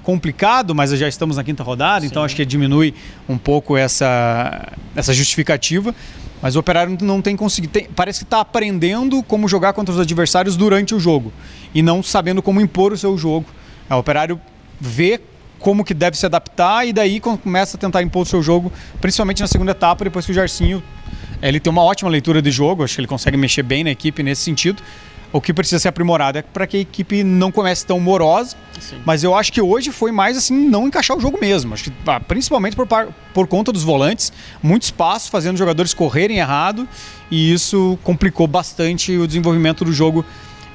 complicado, 0.05 0.75
mas 0.75 0.91
já 0.91 1.07
estamos 1.07 1.35
na 1.35 1.43
quinta 1.43 1.63
rodada, 1.63 2.05
então 2.05 2.07
Sim. 2.07 2.07
então 2.11 2.23
acho 2.23 2.35
que 2.35 2.45
diminui 2.45 2.93
um 3.27 3.37
pouco 3.37 3.75
essa, 3.75 4.71
essa 4.95 5.13
justificativa. 5.13 5.93
Mas 6.41 6.55
o 6.55 6.59
Operário 6.59 6.95
não 7.01 7.21
tem 7.21 7.35
conseguido. 7.35 7.73
Tem, 7.73 7.85
parece 7.85 8.19
que 8.19 8.25
está 8.25 8.39
aprendendo 8.39 9.23
como 9.23 9.47
jogar 9.47 9.73
contra 9.73 9.91
os 9.93 9.99
adversários 9.99 10.55
durante 10.55 10.93
o 10.93 10.99
jogo 10.99 11.33
e 11.73 11.81
não 11.81 12.03
sabendo 12.03 12.41
como 12.41 12.61
impor 12.61 12.93
o 12.93 12.97
seu 12.97 13.17
jogo. 13.17 13.47
É, 13.89 13.95
o 13.95 13.97
Operário 13.97 14.39
vê 14.79 15.19
como 15.57 15.83
que 15.83 15.93
deve 15.93 16.15
se 16.15 16.25
adaptar 16.25 16.87
e 16.87 16.93
daí 16.93 17.19
começa 17.19 17.75
a 17.77 17.79
tentar 17.79 18.03
impor 18.03 18.21
o 18.23 18.25
seu 18.25 18.43
jogo, 18.43 18.71
principalmente 19.01 19.41
na 19.41 19.47
segunda 19.47 19.71
etapa, 19.71 20.03
depois 20.03 20.23
que 20.25 20.31
o 20.31 20.35
Jarcinho 20.35 20.83
ele 21.41 21.59
tem 21.59 21.71
uma 21.71 21.81
ótima 21.81 22.09
leitura 22.09 22.41
de 22.41 22.51
jogo, 22.51 22.83
acho 22.83 22.95
que 22.95 23.01
ele 23.01 23.07
consegue 23.07 23.37
mexer 23.37 23.63
bem 23.63 23.83
na 23.83 23.89
equipe 23.89 24.21
nesse 24.21 24.43
sentido. 24.43 24.83
O 25.35 25.41
que 25.41 25.53
precisa 25.53 25.79
ser 25.79 25.89
aprimorado 25.89 26.37
é 26.37 26.41
para 26.41 26.65
que 26.65 26.77
a 26.77 26.79
equipe 26.79 27.21
não 27.21 27.51
comece 27.51 27.85
tão 27.85 27.99
morosa. 27.99 28.55
Sim. 28.79 29.01
Mas 29.03 29.21
eu 29.21 29.35
acho 29.35 29.51
que 29.51 29.59
hoje 29.59 29.91
foi 29.91 30.09
mais 30.09 30.37
assim, 30.37 30.57
não 30.69 30.87
encaixar 30.87 31.17
o 31.17 31.19
jogo 31.19 31.37
mesmo. 31.41 31.73
Acho 31.73 31.83
que, 31.83 31.93
ah, 32.07 32.21
principalmente 32.21 32.73
por, 32.73 32.87
por 33.33 33.45
conta 33.45 33.69
dos 33.69 33.83
volantes, 33.83 34.31
muito 34.63 34.83
espaço, 34.83 35.29
fazendo 35.29 35.55
os 35.55 35.59
jogadores 35.59 35.93
correrem 35.93 36.37
errado. 36.37 36.87
E 37.29 37.51
isso 37.51 37.99
complicou 38.01 38.47
bastante 38.47 39.11
o 39.17 39.27
desenvolvimento 39.27 39.83
do 39.83 39.91
jogo 39.91 40.23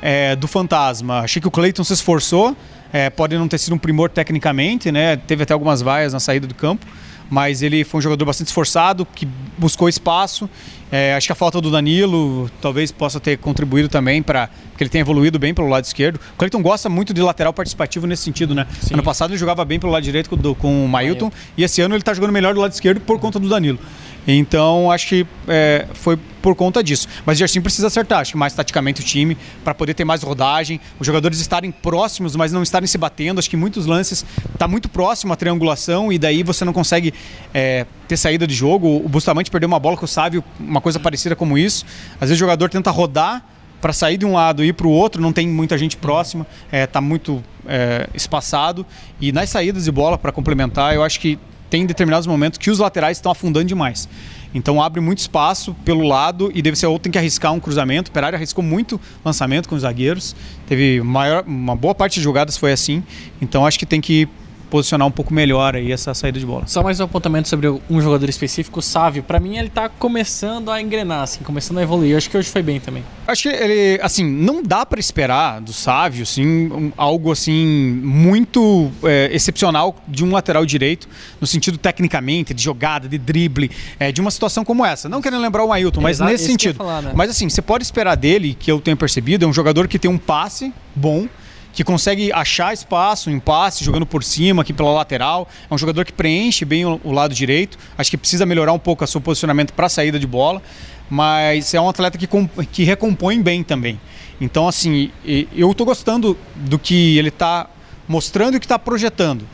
é, 0.02 0.36
do 0.36 0.46
Fantasma. 0.46 1.20
Achei 1.20 1.40
que 1.40 1.48
o 1.48 1.50
Cleiton 1.50 1.82
se 1.82 1.94
esforçou. 1.94 2.54
É, 2.92 3.08
pode 3.08 3.38
não 3.38 3.48
ter 3.48 3.56
sido 3.56 3.74
um 3.74 3.78
primor 3.78 4.10
tecnicamente, 4.10 4.92
né? 4.92 5.16
Teve 5.16 5.44
até 5.44 5.54
algumas 5.54 5.80
vaias 5.80 6.12
na 6.12 6.20
saída 6.20 6.46
do 6.46 6.54
campo 6.54 6.84
mas 7.30 7.62
ele 7.62 7.84
foi 7.84 7.98
um 7.98 8.02
jogador 8.02 8.24
bastante 8.24 8.48
esforçado, 8.48 9.06
que 9.06 9.26
buscou 9.56 9.88
espaço. 9.88 10.50
É, 10.92 11.14
acho 11.14 11.28
que 11.28 11.32
a 11.32 11.36
falta 11.36 11.60
do 11.60 11.70
Danilo 11.70 12.50
talvez 12.60 12.90
possa 12.90 13.20
ter 13.20 13.38
contribuído 13.38 13.88
também 13.88 14.20
para 14.20 14.48
que 14.76 14.82
ele 14.82 14.90
tenha 14.90 15.02
evoluído 15.02 15.38
bem 15.38 15.54
pelo 15.54 15.68
lado 15.68 15.84
esquerdo. 15.84 16.16
O 16.34 16.36
Cleiton 16.36 16.60
gosta 16.60 16.88
muito 16.88 17.14
de 17.14 17.22
lateral 17.22 17.52
participativo 17.52 18.08
nesse 18.08 18.24
sentido, 18.24 18.54
né? 18.54 18.66
Sim. 18.80 18.94
Ano 18.94 19.02
passado 19.04 19.30
ele 19.30 19.38
jogava 19.38 19.64
bem 19.64 19.78
pelo 19.78 19.92
lado 19.92 20.02
direito 20.02 20.28
com, 20.28 20.36
do, 20.36 20.54
com 20.54 20.84
o 20.84 20.88
Mailton, 20.88 21.30
e 21.56 21.62
esse 21.62 21.80
ano 21.80 21.94
ele 21.94 22.02
está 22.02 22.12
jogando 22.12 22.32
melhor 22.32 22.54
do 22.54 22.60
lado 22.60 22.72
esquerdo 22.72 23.00
por 23.00 23.20
conta 23.20 23.38
do 23.38 23.48
Danilo. 23.48 23.78
Então, 24.26 24.90
acho 24.90 25.08
que 25.08 25.26
é, 25.48 25.86
foi 25.94 26.18
por 26.40 26.54
conta 26.54 26.82
disso. 26.82 27.08
Mas 27.24 27.36
o 27.36 27.40
Jardim 27.40 27.60
precisa 27.60 27.86
acertar, 27.86 28.20
acho 28.20 28.32
que 28.32 28.38
mais 28.38 28.52
taticamente 28.52 29.00
o 29.00 29.04
time, 29.04 29.36
para 29.62 29.74
poder 29.74 29.94
ter 29.94 30.04
mais 30.04 30.22
rodagem, 30.22 30.80
os 30.98 31.06
jogadores 31.06 31.40
estarem 31.40 31.70
próximos, 31.70 32.34
mas 32.34 32.52
não 32.52 32.62
estarem 32.62 32.86
se 32.86 32.98
batendo. 32.98 33.38
Acho 33.38 33.50
que 33.50 33.56
muitos 33.56 33.86
lances 33.86 34.24
está 34.52 34.66
muito 34.66 34.88
próximo 34.88 35.32
a 35.32 35.36
triangulação 35.36 36.12
e 36.12 36.18
daí 36.18 36.42
você 36.42 36.64
não 36.64 36.72
consegue 36.72 37.12
é, 37.52 37.86
ter 38.08 38.16
saída 38.16 38.46
de 38.46 38.54
jogo. 38.54 38.88
O 39.04 39.08
Bustamante 39.08 39.50
perdeu 39.50 39.66
uma 39.66 39.78
bola 39.78 39.96
com 39.96 40.04
o 40.04 40.08
Sávio, 40.08 40.42
uma 40.58 40.80
coisa 40.80 40.98
parecida 40.98 41.36
como 41.36 41.58
isso. 41.58 41.84
Às 42.14 42.28
vezes 42.28 42.36
o 42.36 42.40
jogador 42.40 42.68
tenta 42.70 42.90
rodar 42.90 43.44
para 43.80 43.92
sair 43.92 44.18
de 44.18 44.26
um 44.26 44.34
lado 44.34 44.62
e 44.62 44.68
ir 44.68 44.72
para 44.74 44.86
o 44.86 44.90
outro, 44.90 45.22
não 45.22 45.32
tem 45.32 45.48
muita 45.48 45.78
gente 45.78 45.96
próxima, 45.96 46.46
está 46.70 46.98
é, 46.98 47.02
muito 47.02 47.42
é, 47.66 48.08
espaçado. 48.14 48.84
E 49.20 49.32
nas 49.32 49.48
saídas 49.48 49.84
de 49.84 49.92
bola, 49.92 50.18
para 50.18 50.30
complementar, 50.30 50.94
eu 50.94 51.02
acho 51.02 51.18
que 51.18 51.38
tem 51.70 51.86
determinados 51.86 52.26
momentos 52.26 52.58
que 52.58 52.70
os 52.70 52.80
laterais 52.80 53.16
estão 53.16 53.32
afundando 53.32 53.64
demais. 53.64 54.08
Então 54.52 54.82
abre 54.82 55.00
muito 55.00 55.18
espaço 55.18 55.74
pelo 55.84 56.06
lado 56.06 56.50
e 56.52 56.60
deve 56.60 56.76
ser 56.76 56.86
ou 56.86 56.98
tem 56.98 57.12
que 57.12 57.16
arriscar 57.16 57.52
um 57.52 57.60
cruzamento. 57.60 58.10
O 58.10 58.12
Pereira 58.12 58.36
arriscou 58.36 58.64
muito 58.64 59.00
lançamento 59.24 59.68
com 59.68 59.76
os 59.76 59.82
zagueiros. 59.82 60.34
Teve 60.66 61.00
maior, 61.00 61.44
uma 61.46 61.76
boa 61.76 61.94
parte 61.94 62.14
de 62.14 62.20
jogadas 62.22 62.56
foi 62.56 62.72
assim. 62.72 63.02
Então 63.40 63.64
acho 63.64 63.78
que 63.78 63.86
tem 63.86 64.00
que 64.00 64.28
posicionar 64.70 65.06
um 65.06 65.10
pouco 65.10 65.34
melhor 65.34 65.74
aí 65.74 65.90
essa 65.90 66.14
saída 66.14 66.38
de 66.38 66.46
bola. 66.46 66.66
Só 66.66 66.82
mais 66.82 67.00
um 67.00 67.04
apontamento 67.04 67.48
sobre 67.48 67.68
um 67.68 68.00
jogador 68.00 68.28
específico, 68.28 68.78
o 68.78 68.82
Sávio. 68.82 69.22
Para 69.22 69.40
mim 69.40 69.58
ele 69.58 69.68
tá 69.68 69.88
começando 69.88 70.70
a 70.70 70.80
engrenar, 70.80 71.22
assim, 71.22 71.42
começando 71.42 71.78
a 71.78 71.82
evoluir. 71.82 72.12
Eu 72.12 72.18
acho 72.18 72.30
que 72.30 72.36
hoje 72.36 72.48
foi 72.48 72.62
bem 72.62 72.78
também. 72.78 73.04
Acho 73.26 73.42
que 73.42 73.48
ele, 73.48 74.00
assim, 74.02 74.24
não 74.24 74.62
dá 74.62 74.86
para 74.86 75.00
esperar 75.00 75.60
do 75.60 75.72
Sávio, 75.72 76.22
assim, 76.22 76.46
um, 76.46 76.92
algo 76.96 77.32
assim 77.32 78.00
muito 78.02 78.90
é, 79.02 79.28
excepcional 79.32 79.96
de 80.06 80.24
um 80.24 80.30
lateral 80.30 80.64
direito, 80.64 81.08
no 81.40 81.46
sentido 81.46 81.76
tecnicamente, 81.76 82.54
de 82.54 82.62
jogada, 82.62 83.08
de 83.08 83.18
drible, 83.18 83.70
é, 83.98 84.12
de 84.12 84.20
uma 84.20 84.30
situação 84.30 84.64
como 84.64 84.86
essa. 84.86 85.08
Não 85.08 85.20
querendo 85.20 85.42
lembrar 85.42 85.64
o 85.64 85.72
Ailton, 85.72 86.00
mas 86.00 86.20
nesse 86.20 86.46
sentido. 86.46 86.76
Falar, 86.76 87.02
né? 87.02 87.12
Mas 87.14 87.30
assim, 87.30 87.48
você 87.48 87.60
pode 87.60 87.82
esperar 87.82 88.14
dele, 88.14 88.56
que 88.58 88.70
eu 88.70 88.80
tenho 88.80 88.96
percebido, 88.96 89.44
é 89.44 89.48
um 89.48 89.52
jogador 89.52 89.88
que 89.88 89.98
tem 89.98 90.10
um 90.10 90.18
passe 90.18 90.72
bom, 90.94 91.26
que 91.72 91.84
consegue 91.84 92.32
achar 92.32 92.72
espaço, 92.72 93.30
um 93.30 93.38
passe, 93.38 93.84
jogando 93.84 94.06
por 94.06 94.24
cima, 94.24 94.62
aqui 94.62 94.72
pela 94.72 94.92
lateral. 94.92 95.48
É 95.70 95.74
um 95.74 95.78
jogador 95.78 96.04
que 96.04 96.12
preenche 96.12 96.64
bem 96.64 96.84
o, 96.84 97.00
o 97.04 97.12
lado 97.12 97.34
direito. 97.34 97.78
Acho 97.96 98.10
que 98.10 98.16
precisa 98.16 98.44
melhorar 98.44 98.72
um 98.72 98.78
pouco 98.78 99.04
o 99.04 99.06
seu 99.06 99.20
posicionamento 99.20 99.72
para 99.72 99.86
a 99.86 99.88
saída 99.88 100.18
de 100.18 100.26
bola, 100.26 100.62
mas 101.08 101.72
é 101.74 101.80
um 101.80 101.88
atleta 101.88 102.18
que, 102.18 102.28
que 102.72 102.84
recompõe 102.84 103.40
bem 103.40 103.62
também. 103.62 104.00
Então, 104.40 104.66
assim, 104.66 105.10
eu 105.54 105.70
estou 105.70 105.86
gostando 105.86 106.36
do 106.56 106.78
que 106.78 107.18
ele 107.18 107.28
está 107.28 107.68
mostrando 108.08 108.56
e 108.56 108.60
que 108.60 108.64
está 108.64 108.78
projetando. 108.78 109.46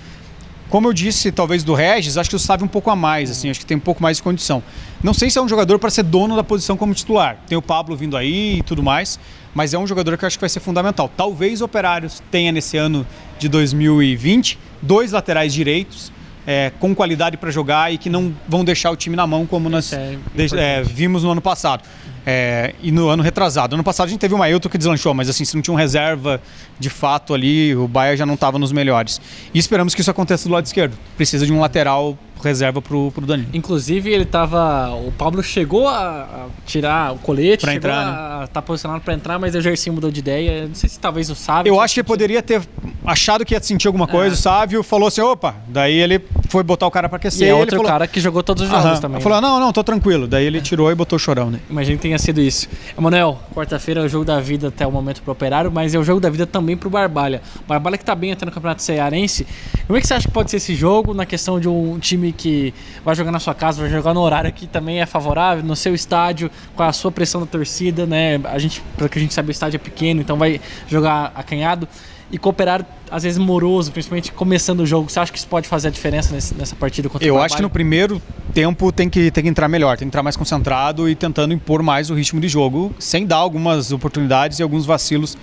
Como 0.69 0.89
eu 0.89 0.93
disse, 0.93 1.31
talvez 1.31 1.63
do 1.63 1.75
Regis, 1.75 2.17
acho 2.17 2.29
que 2.29 2.37
o 2.37 2.39
sabe 2.39 2.65
um 2.65 2.69
pouco 2.69 2.91
a 2.91 2.97
mais, 2.97 3.31
assim, 3.31 3.49
acho 3.51 3.61
que 3.61 3.67
tem 3.67 3.77
um 3.77 3.81
pouco 3.81 4.03
mais 4.03 4.17
de 4.17 4.23
condição. 4.23 4.63
Não 5.03 5.15
sei 5.15 5.31
se 5.31 5.39
é 5.39 5.43
um 5.43 5.49
jogador 5.49 5.79
para 5.79 5.91
ser 5.91 6.03
dono 6.03 6.35
da 6.35 6.43
posição 6.43 6.77
como 6.77 6.93
titular. 6.93 7.39
Tem 7.47 7.57
o 7.57 7.63
Pablo 7.63 7.97
vindo 7.97 8.17
aí 8.17 8.59
e 8.59 8.63
tudo 8.63 8.83
mais, 8.83 9.19
mas 9.55 9.73
é 9.73 9.79
um 9.79 9.87
jogador 9.87 10.19
que 10.19 10.25
eu 10.25 10.27
acho 10.27 10.37
que 10.37 10.43
vai 10.43 10.49
ser 10.49 10.61
fundamental. 10.61 11.11
Talvez 11.17 11.61
o 11.61 11.65
Operários 11.65 12.23
tenha 12.31 12.51
nesse 12.51 12.77
ano 12.77 13.07
de 13.39 13.49
2020 13.49 14.59
dois 14.83 15.13
laterais 15.13 15.53
direitos 15.53 16.13
é, 16.47 16.71
com 16.79 16.95
qualidade 16.95 17.37
para 17.37 17.51
jogar 17.51 17.93
e 17.93 17.99
que 17.99 18.09
não 18.09 18.33
vão 18.49 18.65
deixar 18.65 18.91
o 18.91 18.97
time 18.97 19.17
na 19.17 19.27
mão 19.27 19.47
como 19.47 19.69
nós 19.69 19.93
é 19.93 20.17
é, 20.57 20.83
vimos 20.83 21.25
no 21.25 21.31
ano 21.31 21.41
passado. 21.41 21.83
É, 22.29 22.75
e 22.83 22.91
no 22.91 23.09
ano 23.09 23.23
retrasado. 23.23 23.77
Ano 23.77 23.85
passado 23.85 24.09
a 24.09 24.11
gente 24.11 24.19
teve 24.19 24.35
o 24.35 24.39
Mailton 24.39 24.69
que 24.69 24.77
deslanchou, 24.77 25.15
mas 25.15 25.29
assim, 25.29 25.45
se 25.45 25.55
não 25.55 25.63
tinha 25.63 25.73
um 25.73 25.77
reserva 25.77 26.41
de 26.77 26.91
fato 26.91 27.33
ali, 27.33 27.75
o 27.77 27.87
Bahia 27.87 28.17
já 28.17 28.27
não 28.27 28.35
estava 28.35 28.59
nos 28.59 28.73
melhores. 28.73 29.21
E 29.55 29.59
esperamos 29.61 29.95
que 29.95 30.01
isso 30.01 30.11
aconteça 30.11 30.49
do 30.49 30.53
lado 30.53 30.67
esquerdo. 30.67 30.99
Precisa 31.17 31.47
de 31.47 31.53
um 31.53 31.61
lateral 31.61 32.19
reserva 32.43 32.81
pro, 32.83 33.11
pro 33.13 33.27
Danilo. 33.27 33.49
Inclusive, 33.53 34.11
ele 34.11 34.25
tava. 34.25 34.95
O 34.95 35.13
Pablo 35.13 35.43
chegou 35.43 35.89
a, 35.89 36.47
tirar 36.65 37.15
o 37.15 37.19
colete, 37.19 37.63
pra 37.63 37.75
entrar, 37.75 38.07
a, 38.07 38.41
né? 38.41 38.47
tá 38.53 38.61
posicionado 38.63 39.01
para 39.01 39.15
entrar, 39.15 39.39
mas 39.39 39.55
o 39.55 39.61
Gerson 39.61 39.93
mudou 39.93 40.11
de 40.11 40.21
ideia. 40.21 40.67
Não 40.67 40.75
sei 40.75 40.89
se 40.89 40.99
talvez 40.99 41.31
o 41.31 41.35
Sávio. 41.35 41.71
Eu 41.71 41.81
acho 41.81 41.95
que 41.95 42.01
ele 42.01 42.07
poderia 42.07 42.43
ter 42.43 42.63
achado 43.05 43.45
que 43.45 43.55
ia 43.55 43.63
sentir 43.63 43.87
alguma 43.87 44.07
coisa. 44.07 44.35
É. 44.35 44.39
O 44.39 44.41
Sávio 44.41 44.83
falou 44.83 45.09
assim: 45.09 45.21
opa, 45.21 45.57
daí 45.69 45.95
ele 45.95 46.21
foi 46.49 46.63
botar 46.63 46.87
o 46.87 46.91
cara 46.91 47.09
para 47.09 47.17
aquecer. 47.17 47.49
E 47.49 47.51
é 47.51 47.55
outro 47.55 47.77
falou, 47.77 47.91
cara 47.91 48.07
que 48.07 48.21
jogou 48.21 48.43
todos 48.43 48.63
os 48.65 48.69
jogos 48.69 49.01
também. 49.01 49.17
Ele 49.17 49.23
falou: 49.23 49.41
não, 49.41 49.61
não, 49.61 49.73
tô 49.73 49.83
tranquilo. 49.83 50.27
Daí 50.27 50.45
ele 50.45 50.61
tirou 50.61 50.91
e 50.91 50.95
botou 50.95 51.17
o 51.17 51.21
chorão, 51.21 51.51
né? 51.51 51.61
Imagina 51.71 51.97
que 51.97 52.03
tenha 52.03 52.19
sido 52.19 52.41
isso. 52.41 52.69
Emanuel, 52.97 53.39
quarta-feira 53.55 54.01
é 54.01 54.05
o 54.05 54.09
jogo 54.09 54.25
da 54.25 54.41
vida 54.41 54.69
até 54.69 54.87
o 54.87 54.93
momento 54.93 55.23
pro 55.23 55.33
Operário, 55.33 55.71
mas 55.71 55.95
é 55.95 55.99
o 55.99 56.05
jogo 56.05 56.21
da 56.21 56.31
vida 56.31 56.47
também 56.47 56.77
pro 56.77 56.89
Barbalha. 56.91 57.43
Barbalha 57.67 57.99
que 57.99 58.05
tá 58.05 58.15
bem 58.15 58.33
até 58.33 58.45
no 58.47 58.53
Campeonato 58.53 58.83
Cearense. 58.83 59.47
Como 59.87 59.97
é 59.97 60.01
que 60.01 60.07
você 60.07 60.15
acha 60.15 60.29
que 60.29 60.33
pode 60.35 60.51
ser 60.51 60.57
esse 60.57 60.75
jogo 60.75 61.15
na 61.15 61.27
questão 61.27 61.61
de 61.61 61.69
um 61.69 61.99
time 61.99 62.26
que 62.33 62.73
vai 63.05 63.15
jogar 63.15 63.33
na 63.33 63.41
sua 63.41 63.55
casa, 63.55 63.81
vai 63.81 63.91
jogar 63.91 64.15
no 64.15 64.21
horário 64.21 64.53
que 64.53 64.67
também 64.67 65.01
é 65.01 65.07
favorável, 65.07 65.65
no 65.65 65.77
seu 65.77 65.95
estádio, 65.95 66.51
com 66.75 66.83
a 66.83 66.93
sua 66.93 67.11
pressão 67.11 67.41
da 67.41 67.47
torcida, 67.47 68.07
né? 68.07 68.41
A 68.45 68.59
gente, 68.59 68.83
pelo 68.97 69.09
que 69.09 69.19
a 69.19 69.23
gente 69.23 69.35
sabe, 69.35 69.49
o 69.49 69.53
estádio 69.53 69.77
é 69.77 69.79
pequeno, 69.79 70.21
então 70.21 70.37
vai 70.37 70.61
jogar 70.89 71.33
acanhado 71.35 71.89
e 72.31 72.39
cooperar 72.39 72.85
às 73.11 73.23
vezes 73.23 73.39
moroso, 73.39 73.93
principalmente 73.93 74.33
começando 74.33 74.81
o 74.81 74.87
jogo. 74.87 75.09
Você 75.09 75.21
acha 75.21 75.31
que 75.31 75.39
isso 75.39 75.47
pode 75.47 75.69
fazer 75.69 75.89
a 75.89 75.91
diferença 75.91 76.35
nesse, 76.35 76.55
nessa 76.55 76.75
partida 76.75 77.09
contra 77.09 77.27
Eu 77.27 77.37
o 77.37 77.41
acho 77.41 77.57
que 77.57 77.63
no 77.63 77.71
primeiro 77.71 78.21
tempo 78.53 78.91
tem 78.91 79.09
que, 79.09 79.31
tem 79.31 79.45
que 79.45 79.51
entrar 79.51 79.69
melhor, 79.69 79.97
tem 79.97 80.07
que 80.07 80.11
entrar 80.11 80.23
mais 80.23 80.37
concentrado 80.37 81.09
e 81.09 81.15
tentando 81.15 81.55
impor 81.55 81.83
mais 81.83 82.11
o 82.11 82.15
ritmo 82.15 82.41
de 82.41 82.49
jogo, 82.49 82.93
sem 82.99 83.25
dar 83.25 83.37
algumas 83.37 83.93
oportunidades 83.93 84.59
e 84.59 84.63
alguns 84.63 84.85
vacilos 84.85 85.37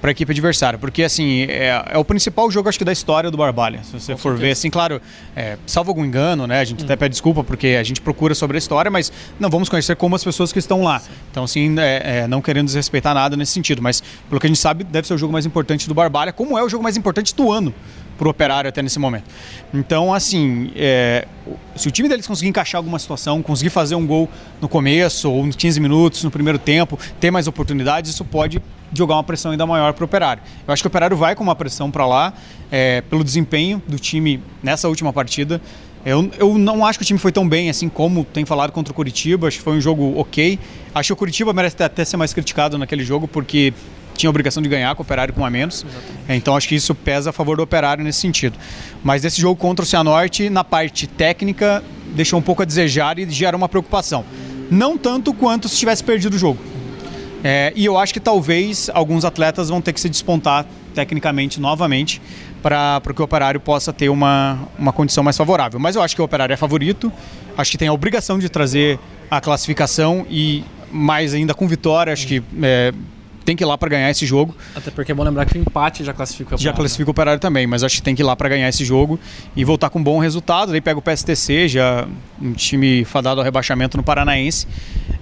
para 0.00 0.10
a 0.10 0.12
equipe 0.12 0.30
adversária, 0.30 0.78
porque 0.78 1.02
assim 1.02 1.42
é, 1.42 1.82
é, 1.90 1.98
o 1.98 2.04
principal 2.04 2.50
jogo 2.50 2.68
acho 2.68 2.78
que 2.78 2.84
da 2.84 2.92
história 2.92 3.30
do 3.30 3.36
Barbalha. 3.36 3.82
Se 3.82 3.92
você 3.92 4.12
Com 4.12 4.18
for 4.18 4.30
certeza. 4.30 4.46
ver, 4.46 4.50
assim, 4.52 4.70
claro, 4.70 5.00
é, 5.34 5.56
salvo 5.66 5.90
algum 5.90 6.04
engano, 6.04 6.46
né? 6.46 6.60
A 6.60 6.64
gente 6.64 6.82
hum. 6.82 6.84
até 6.84 6.96
pede 6.96 7.12
desculpa 7.12 7.42
porque 7.42 7.68
a 7.78 7.82
gente 7.82 8.00
procura 8.00 8.34
sobre 8.34 8.56
a 8.56 8.58
história, 8.58 8.90
mas 8.90 9.12
não 9.38 9.50
vamos 9.50 9.68
conhecer 9.68 9.96
como 9.96 10.14
as 10.14 10.22
pessoas 10.22 10.52
que 10.52 10.58
estão 10.58 10.82
lá. 10.82 11.02
Então, 11.30 11.44
assim, 11.44 11.74
é, 11.78 12.20
é, 12.20 12.28
não 12.28 12.40
querendo 12.40 12.66
desrespeitar 12.66 13.14
nada 13.14 13.36
nesse 13.36 13.52
sentido, 13.52 13.82
mas 13.82 14.02
pelo 14.28 14.40
que 14.40 14.46
a 14.46 14.50
gente 14.50 14.60
sabe, 14.60 14.84
deve 14.84 15.06
ser 15.06 15.14
o 15.14 15.18
jogo 15.18 15.32
mais 15.32 15.46
importante 15.46 15.88
do 15.88 15.94
Barbalha, 15.94 16.32
como 16.32 16.58
é 16.58 16.62
o 16.62 16.68
jogo 16.68 16.82
mais 16.82 16.96
importante 16.96 17.34
do 17.34 17.50
ano 17.50 17.74
para 18.18 18.26
o 18.26 18.30
Operário 18.30 18.68
até 18.68 18.82
nesse 18.82 18.98
momento. 18.98 19.24
Então, 19.72 20.12
assim, 20.12 20.72
é, 20.74 21.26
se 21.76 21.86
o 21.86 21.90
time 21.90 22.08
deles 22.08 22.26
conseguir 22.26 22.48
encaixar 22.48 22.80
alguma 22.80 22.98
situação, 22.98 23.40
conseguir 23.42 23.70
fazer 23.70 23.94
um 23.94 24.04
gol 24.04 24.28
no 24.60 24.68
começo 24.68 25.30
ou 25.30 25.46
nos 25.46 25.54
15 25.54 25.80
minutos, 25.80 26.24
no 26.24 26.30
primeiro 26.30 26.58
tempo, 26.58 26.98
ter 27.20 27.30
mais 27.30 27.46
oportunidades, 27.46 28.10
isso 28.10 28.24
pode 28.24 28.60
jogar 28.92 29.16
uma 29.16 29.24
pressão 29.24 29.50
ainda 29.50 29.66
maior 29.66 29.92
para 29.92 30.02
o 30.02 30.06
Operário. 30.06 30.42
Eu 30.66 30.72
acho 30.72 30.82
que 30.82 30.86
o 30.86 30.90
Operário 30.90 31.16
vai 31.16 31.34
com 31.34 31.42
uma 31.42 31.54
pressão 31.54 31.90
para 31.90 32.06
lá, 32.06 32.32
é, 32.70 33.00
pelo 33.02 33.22
desempenho 33.22 33.82
do 33.86 33.98
time 33.98 34.42
nessa 34.62 34.88
última 34.88 35.12
partida. 35.12 35.60
Eu, 36.04 36.30
eu 36.38 36.56
não 36.56 36.86
acho 36.86 36.98
que 36.98 37.02
o 37.02 37.06
time 37.06 37.18
foi 37.18 37.32
tão 37.32 37.48
bem 37.48 37.68
assim 37.68 37.88
como 37.88 38.24
tem 38.24 38.44
falado 38.44 38.72
contra 38.72 38.92
o 38.92 38.94
Curitiba. 38.94 39.48
Acho 39.48 39.58
que 39.58 39.64
foi 39.64 39.76
um 39.76 39.80
jogo 39.80 40.18
ok. 40.18 40.58
Acho 40.94 41.08
que 41.08 41.12
o 41.12 41.16
Curitiba 41.16 41.52
merece 41.52 41.82
até 41.82 42.04
ser 42.04 42.16
mais 42.16 42.32
criticado 42.32 42.78
naquele 42.78 43.04
jogo 43.04 43.26
porque 43.28 43.74
tinha 44.14 44.28
a 44.28 44.30
obrigação 44.30 44.62
de 44.62 44.68
ganhar 44.68 44.94
com 44.94 45.02
o 45.02 45.04
Operário 45.04 45.34
com 45.34 45.44
a 45.44 45.50
menos. 45.50 45.84
Exatamente. 45.84 46.22
Então 46.30 46.56
acho 46.56 46.68
que 46.68 46.74
isso 46.74 46.94
pesa 46.94 47.30
a 47.30 47.32
favor 47.32 47.56
do 47.56 47.62
Operário 47.62 48.02
nesse 48.02 48.20
sentido. 48.20 48.58
Mas 49.02 49.22
desse 49.22 49.40
jogo 49.40 49.60
contra 49.60 49.84
o 49.84 49.86
Cianorte, 49.86 50.48
na 50.48 50.64
parte 50.64 51.06
técnica, 51.06 51.82
deixou 52.14 52.38
um 52.38 52.42
pouco 52.42 52.62
a 52.62 52.64
desejar 52.64 53.18
e 53.18 53.28
gera 53.30 53.56
uma 53.56 53.68
preocupação. 53.68 54.24
Não 54.70 54.98
tanto 54.98 55.32
quanto 55.32 55.68
se 55.68 55.76
tivesse 55.76 56.04
perdido 56.04 56.34
o 56.34 56.38
jogo. 56.38 56.58
É, 57.42 57.72
e 57.76 57.84
eu 57.84 57.96
acho 57.96 58.12
que 58.12 58.20
talvez 58.20 58.90
alguns 58.92 59.24
atletas 59.24 59.68
vão 59.68 59.80
ter 59.80 59.92
que 59.92 60.00
se 60.00 60.08
despontar 60.08 60.66
tecnicamente 60.94 61.60
novamente 61.60 62.20
para 62.62 63.00
que 63.14 63.20
o 63.20 63.24
Operário 63.24 63.60
possa 63.60 63.92
ter 63.92 64.08
uma, 64.08 64.58
uma 64.78 64.92
condição 64.92 65.22
mais 65.22 65.36
favorável. 65.36 65.78
Mas 65.78 65.94
eu 65.94 66.02
acho 66.02 66.14
que 66.14 66.20
o 66.20 66.24
Operário 66.24 66.52
é 66.52 66.56
favorito, 66.56 67.12
acho 67.56 67.70
que 67.70 67.78
tem 67.78 67.88
a 67.88 67.92
obrigação 67.92 68.38
de 68.38 68.48
trazer 68.48 68.98
a 69.30 69.40
classificação 69.40 70.26
e 70.28 70.64
mais 70.90 71.34
ainda 71.34 71.54
com 71.54 71.68
vitória, 71.68 72.12
acho 72.12 72.26
que 72.26 72.42
é, 72.62 72.92
tem 73.44 73.56
que 73.56 73.62
ir 73.62 73.66
lá 73.66 73.78
para 73.78 73.88
ganhar 73.88 74.10
esse 74.10 74.26
jogo. 74.26 74.54
Até 74.74 74.90
porque 74.90 75.12
é 75.12 75.14
bom 75.14 75.22
lembrar 75.22 75.46
que 75.46 75.56
o 75.56 75.60
empate 75.60 76.04
já 76.04 76.12
classifica 76.12 76.50
o 76.50 76.54
Operário. 76.54 76.64
Já 76.64 76.72
classifica 76.72 77.08
o 77.08 77.12
Operário 77.12 77.40
também, 77.40 77.66
mas 77.66 77.82
acho 77.82 77.96
que 77.96 78.02
tem 78.02 78.14
que 78.14 78.22
ir 78.22 78.24
lá 78.24 78.34
para 78.34 78.48
ganhar 78.48 78.68
esse 78.68 78.84
jogo 78.84 79.18
e 79.54 79.64
voltar 79.64 79.88
com 79.90 79.98
um 80.00 80.02
bom 80.02 80.18
resultado. 80.18 80.72
Daí 80.72 80.80
pega 80.80 80.98
o 80.98 81.02
PSTC, 81.02 81.68
já 81.68 82.06
um 82.40 82.52
time 82.52 83.04
fadado 83.04 83.40
ao 83.40 83.44
rebaixamento 83.44 83.96
no 83.96 84.02
Paranaense. 84.02 84.66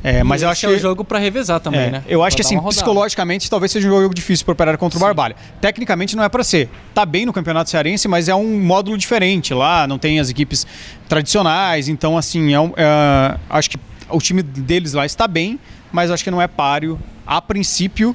É, 0.07 0.23
mas 0.23 0.41
eu 0.41 0.49
acho 0.49 0.61
que 0.61 0.67
é 0.67 0.69
o 0.69 0.79
jogo 0.79 1.05
para 1.05 1.19
revezar 1.19 1.59
também, 1.59 1.81
é, 1.81 1.91
né? 1.91 2.05
Eu 2.07 2.23
acho 2.23 2.37
pra 2.37 2.45
que 2.45 2.55
assim, 2.55 2.69
psicologicamente 2.69 3.51
talvez 3.51 3.73
seja 3.73 3.89
um 3.89 3.91
jogo 3.91 4.15
difícil 4.15 4.45
para 4.45 4.53
o 4.53 4.55
Operário 4.55 4.79
contra 4.79 4.97
Sim. 4.97 5.05
o 5.05 5.07
Barbalha. 5.09 5.35
Tecnicamente 5.61 6.15
não 6.15 6.23
é 6.23 6.29
para 6.29 6.45
ser. 6.45 6.69
Tá 6.95 7.05
bem 7.05 7.27
no 7.27 7.33
Campeonato 7.33 7.69
Cearense, 7.71 8.07
mas 8.07 8.29
é 8.29 8.35
um 8.37 8.61
módulo 8.61 8.97
diferente 8.97 9.53
lá, 9.53 9.85
não 9.85 9.99
tem 9.99 10.21
as 10.21 10.31
equipes 10.31 10.65
tradicionais, 11.09 11.89
então 11.89 12.17
assim, 12.17 12.55
é 12.55 12.61
um, 12.61 12.73
é, 12.77 13.37
acho 13.51 13.69
que 13.69 13.79
o 14.09 14.19
time 14.21 14.45
deles 14.45 14.93
lá 14.93 15.05
está 15.05 15.27
bem, 15.27 15.59
mas 15.91 16.09
acho 16.09 16.23
que 16.23 16.31
não 16.31 16.41
é 16.41 16.47
páreo 16.47 17.01
a 17.27 17.43
princípio, 17.43 18.15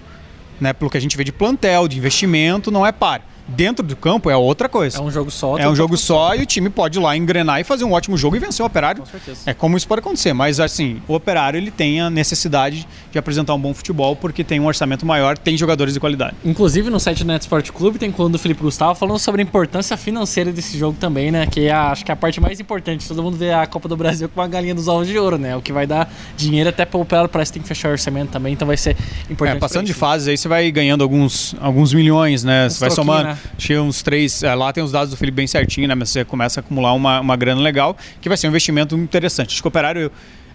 né, 0.61 0.71
pelo 0.71 0.89
que 0.89 0.97
a 0.97 1.01
gente 1.01 1.17
vê 1.17 1.25
de 1.25 1.33
plantel, 1.33 1.89
de 1.89 1.97
investimento, 1.97 2.71
não 2.71 2.87
é 2.87 2.93
páreo. 2.93 3.25
Dentro 3.55 3.85
do 3.85 3.95
campo 3.95 4.29
é 4.29 4.35
outra 4.35 4.69
coisa. 4.69 4.97
É 4.97 5.01
um 5.01 5.11
jogo 5.11 5.31
só. 5.31 5.57
É 5.57 5.67
um 5.67 5.75
jogo 5.75 5.97
só 5.97 6.35
e 6.35 6.41
o 6.41 6.45
time 6.45 6.69
pode 6.69 6.97
ir 6.97 7.01
lá 7.01 7.15
engrenar 7.15 7.59
e 7.59 7.63
fazer 7.63 7.83
um 7.83 7.91
ótimo 7.91 8.17
jogo 8.17 8.35
e 8.35 8.39
vencer 8.39 8.63
o 8.63 8.67
Operário. 8.67 9.01
Com 9.01 9.09
certeza. 9.09 9.41
É 9.45 9.53
como 9.53 9.77
isso 9.77 9.87
pode 9.87 9.99
acontecer, 9.99 10.33
mas 10.33 10.59
assim, 10.59 11.01
o 11.07 11.13
Operário 11.13 11.57
ele 11.57 11.71
tem 11.71 12.01
a 12.01 12.09
necessidade 12.09 12.87
de 13.11 13.19
apresentar 13.19 13.53
um 13.53 13.59
bom 13.59 13.73
futebol 13.73 14.15
porque 14.15 14.43
tem 14.43 14.59
um 14.59 14.65
orçamento 14.65 15.05
maior, 15.05 15.37
tem 15.37 15.57
jogadores 15.57 15.93
de 15.93 15.99
qualidade. 15.99 16.35
Inclusive 16.43 16.89
no 16.89 16.99
site 16.99 17.23
do 17.23 17.27
Net 17.27 17.41
Sport 17.41 17.71
Clube 17.71 17.99
tem 17.99 18.11
coluna 18.11 18.33
do 18.33 18.39
Felipe 18.39 18.61
Gustavo 18.61 18.95
falando 18.95 19.19
sobre 19.19 19.41
a 19.41 19.43
importância 19.43 19.97
financeira 19.97 20.51
desse 20.51 20.77
jogo 20.77 20.97
também, 20.99 21.31
né? 21.31 21.45
Que 21.45 21.67
é 21.67 21.71
a, 21.71 21.91
acho 21.91 22.05
que 22.05 22.11
é 22.11 22.13
a 22.13 22.17
parte 22.17 22.39
mais 22.39 22.59
importante. 22.59 23.07
Todo 23.07 23.21
mundo 23.21 23.37
vê 23.37 23.51
a 23.51 23.65
Copa 23.67 23.89
do 23.89 23.97
Brasil 23.97 24.29
com 24.29 24.39
uma 24.39 24.47
galinha 24.47 24.75
dos 24.75 24.87
ovos 24.87 25.07
de 25.07 25.17
ouro, 25.17 25.37
né? 25.37 25.55
O 25.55 25.61
que 25.61 25.73
vai 25.73 25.85
dar 25.85 26.11
dinheiro 26.37 26.69
até 26.69 26.85
para 26.85 26.97
o 26.97 27.01
Operário 27.01 27.29
parece 27.29 27.51
que 27.51 27.59
tem 27.59 27.63
que 27.63 27.67
fechar 27.67 27.89
o 27.89 27.91
orçamento 27.91 28.29
também, 28.29 28.53
então 28.53 28.67
vai 28.67 28.77
ser 28.77 28.95
importante. 29.29 29.57
É, 29.57 29.59
passando 29.59 29.85
de 29.85 29.93
fases 29.93 30.27
aí 30.27 30.37
você 30.37 30.47
vai 30.47 30.71
ganhando 30.71 31.03
alguns, 31.03 31.55
alguns 31.59 31.93
milhões, 31.93 32.43
né? 32.43 32.69
Você 32.69 32.79
vai 32.79 32.91
somando. 32.91 33.29
Né? 33.29 33.37
Tinha 33.57 33.81
uns 33.81 34.01
três. 34.01 34.43
É, 34.43 34.53
lá 34.53 34.71
tem 34.71 34.83
os 34.83 34.91
dados 34.91 35.11
do 35.11 35.17
Felipe 35.17 35.35
bem 35.35 35.47
certinho, 35.47 35.87
né? 35.87 35.95
Mas 35.95 36.09
você 36.09 36.23
começa 36.25 36.59
a 36.59 36.61
acumular 36.61 36.93
uma, 36.93 37.19
uma 37.19 37.35
grana 37.35 37.61
legal, 37.61 37.95
que 38.19 38.27
vai 38.27 38.37
ser 38.37 38.47
um 38.47 38.49
investimento 38.49 38.95
interessante. 38.95 39.49
Acho 39.49 39.61
que 39.61 39.67
o 39.67 39.69
operário 39.69 40.11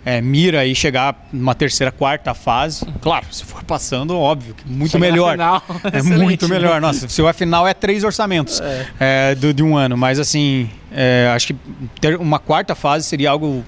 é, 0.07 0.21
mira 0.21 0.61
aí 0.61 0.73
chegar 0.73 1.29
numa 1.33 1.53
terceira, 1.53 1.91
quarta 1.91 2.33
fase. 2.33 2.87
Claro, 3.01 3.27
se 3.33 3.45
for 3.45 3.65
passando, 3.65 4.17
óbvio, 4.17 4.55
que 4.55 4.69
muito 4.69 4.93
Chegar 4.93 5.11
melhor. 5.11 5.33
Final, 5.33 5.63
é 5.93 6.03
muito 6.23 6.49
melhor. 6.49 6.75
Né? 6.75 6.81
Nossa, 6.81 7.09
se 7.09 7.21
o 7.21 7.35
final 7.35 7.67
é 7.67 7.75
três 7.75 8.05
orçamentos 8.05 8.61
é. 8.61 8.87
É, 9.01 9.35
do, 9.35 9.53
de 9.53 9.65
um 9.65 9.77
ano, 9.77 9.97
mas 9.97 10.21
assim, 10.21 10.71
é, 10.93 11.29
acho 11.35 11.49
que 11.49 11.57
ter 12.01 12.17
uma 12.19 12.39
quarta 12.39 12.77
fase 12.77 13.05
seria 13.05 13.31
algo 13.31 13.65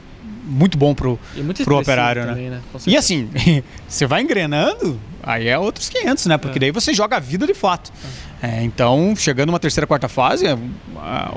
muito 0.48 0.78
bom 0.78 0.94
pro, 0.94 1.18
pro 1.64 1.78
operário, 1.78 2.22
né? 2.22 2.28
também, 2.28 2.50
né? 2.50 2.56
né? 2.72 2.80
E 2.86 2.96
assim, 2.96 3.28
você 3.88 4.06
vai 4.06 4.22
engrenando, 4.22 4.98
aí 5.22 5.48
é 5.48 5.58
outros 5.58 5.88
500, 5.88 6.26
né? 6.26 6.38
Porque 6.38 6.58
é. 6.58 6.60
daí 6.60 6.70
você 6.70 6.94
joga 6.94 7.16
a 7.16 7.20
vida 7.20 7.48
de 7.48 7.54
fato. 7.54 7.92
É, 8.40 8.62
então, 8.62 9.14
chegando 9.16 9.48
uma 9.48 9.58
terceira, 9.58 9.86
quarta 9.86 10.08
fase, 10.08 10.46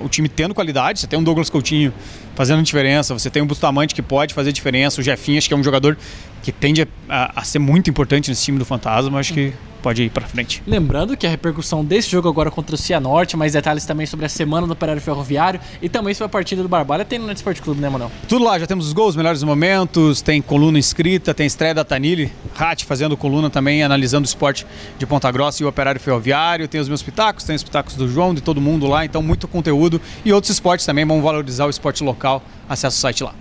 o 0.03 0.07
time 0.07 0.29
tendo 0.29 0.53
qualidade, 0.53 0.99
você 0.99 1.07
tem 1.07 1.17
um 1.17 1.23
Douglas 1.23 1.49
Coutinho 1.49 1.91
fazendo 2.35 2.61
diferença, 2.61 3.13
você 3.13 3.29
tem 3.29 3.41
um 3.41 3.47
Bustamante 3.47 3.95
que 3.95 4.01
pode 4.03 4.33
fazer 4.33 4.51
diferença, 4.51 5.01
o 5.01 5.03
Jefinho 5.03 5.37
acho 5.39 5.47
que 5.47 5.53
é 5.53 5.57
um 5.57 5.63
jogador 5.63 5.97
que 6.43 6.51
tende 6.51 6.87
a, 7.09 7.39
a 7.39 7.43
ser 7.43 7.59
muito 7.59 7.89
importante 7.89 8.29
nesse 8.29 8.43
time 8.43 8.59
do 8.59 8.65
Fantasma, 8.65 9.19
acho 9.19 9.33
que 9.33 9.51
pode 9.81 10.03
ir 10.03 10.09
para 10.09 10.25
frente. 10.27 10.61
Lembrando 10.65 11.17
que 11.17 11.25
a 11.25 11.29
repercussão 11.29 11.83
desse 11.83 12.09
jogo 12.09 12.29
agora 12.29 12.51
contra 12.51 12.75
o 12.75 12.77
Cianorte, 12.77 13.35
mais 13.35 13.53
detalhes 13.53 13.85
também 13.85 14.05
sobre 14.05 14.25
a 14.25 14.29
semana 14.29 14.67
do 14.67 14.73
Operário 14.73 15.01
Ferroviário 15.01 15.59
e 15.81 15.89
também 15.89 16.13
sobre 16.13 16.27
a 16.27 16.29
partida 16.29 16.61
do 16.61 16.69
Barbalha 16.69 17.03
tem 17.03 17.19
no 17.19 17.27
Net 17.27 17.37
Sport 17.37 17.59
Clube, 17.61 17.81
né, 17.81 17.89
Manuel? 17.89 18.11
Tudo 18.27 18.45
lá, 18.45 18.57
já 18.59 18.67
temos 18.67 18.87
os 18.87 18.93
gols, 18.93 19.15
melhores 19.15 19.43
momentos, 19.43 20.21
tem 20.21 20.41
coluna 20.41 20.79
escrita, 20.79 21.33
tem 21.33 21.47
estreia 21.47 21.73
da 21.73 21.83
Tanili, 21.83 22.31
Rat 22.53 22.85
fazendo 22.85 23.17
coluna 23.17 23.49
também, 23.49 23.83
analisando 23.83 24.25
o 24.25 24.29
esporte 24.29 24.65
de 24.97 25.05
Ponta 25.05 25.31
Grossa 25.31 25.63
e 25.63 25.65
o 25.65 25.69
Operário 25.69 25.99
Ferroviário, 25.99 26.67
tem 26.67 26.79
os 26.79 26.87
meus 26.87 27.01
pitacos, 27.01 27.43
tem 27.43 27.55
os 27.55 27.63
pitacos 27.63 27.95
do 27.95 28.07
João, 28.07 28.33
de 28.33 28.41
todo 28.41 28.61
mundo 28.61 28.87
lá, 28.87 29.03
então 29.03 29.21
muito 29.21 29.47
conteúdo 29.47 29.99
e 30.23 30.31
outros 30.31 30.51
esportes 30.51 30.85
também, 30.85 31.05
vão 31.05 31.21
valorizar 31.21 31.65
o 31.65 31.69
esporte 31.69 32.03
local, 32.03 32.43
acesse 32.69 32.97
o 32.97 32.99
site 32.99 33.23
lá. 33.23 33.33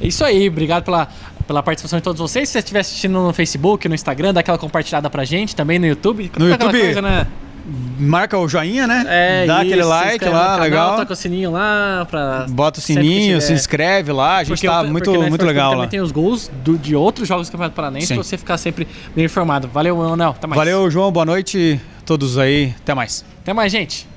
É 0.00 0.06
isso 0.06 0.24
aí, 0.24 0.48
obrigado 0.48 0.84
pela 0.84 1.08
pela 1.52 1.62
participação 1.62 1.98
de 1.98 2.02
todos 2.02 2.18
vocês. 2.18 2.48
Se 2.48 2.54
você 2.54 2.58
estiver 2.60 2.80
assistindo 2.80 3.12
no 3.12 3.32
Facebook, 3.32 3.86
no 3.86 3.94
Instagram, 3.94 4.32
dá 4.32 4.40
aquela 4.40 4.56
compartilhada 4.56 5.10
pra 5.10 5.24
gente, 5.24 5.54
também 5.54 5.78
no 5.78 5.86
YouTube. 5.86 6.32
No 6.38 6.48
YouTube, 6.48 6.80
coisa, 6.80 7.02
né? 7.02 7.26
marca 7.96 8.36
o 8.36 8.48
joinha, 8.48 8.88
né? 8.88 9.04
É, 9.06 9.46
Dá 9.46 9.58
isso, 9.58 9.66
aquele 9.66 9.84
like 9.84 10.24
lá, 10.24 10.30
canal, 10.30 10.60
legal. 10.60 10.96
Toca 10.96 11.12
o 11.12 11.16
sininho 11.16 11.52
lá 11.52 12.06
pra. 12.10 12.46
Bota 12.48 12.80
o 12.80 12.82
sininho, 12.82 13.40
se 13.40 13.52
inscreve 13.52 14.10
lá. 14.10 14.38
A 14.38 14.44
gente 14.44 14.56
porque, 14.56 14.66
tá 14.66 14.82
muito, 14.82 15.12
muito 15.12 15.44
legal 15.44 15.70
também 15.70 15.84
lá. 15.84 15.90
tem 15.90 16.00
os 16.00 16.10
gols 16.10 16.50
do, 16.64 16.76
de 16.76 16.96
outros 16.96 17.28
jogos 17.28 17.48
do 17.48 17.52
Campeonato 17.52 17.76
Paranense 17.76 18.14
pra 18.14 18.22
você 18.22 18.36
ficar 18.36 18.56
sempre 18.56 18.88
bem 19.14 19.26
informado. 19.26 19.68
Valeu, 19.68 20.02
Anel. 20.02 20.30
Até 20.30 20.46
mais. 20.46 20.58
Valeu, 20.58 20.90
João. 20.90 21.12
Boa 21.12 21.26
noite 21.26 21.80
a 22.00 22.04
todos 22.04 22.38
aí. 22.38 22.74
Até 22.80 22.94
mais. 22.94 23.24
Até 23.42 23.52
mais, 23.52 23.70
gente. 23.70 24.11